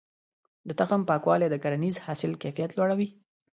[0.67, 3.07] د تخم پاکوالی د کرنیز حاصل کيفيت لوړوي.